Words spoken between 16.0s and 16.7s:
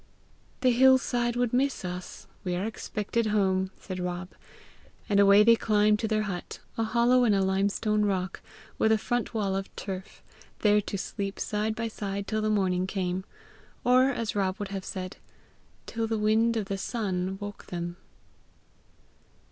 the wind of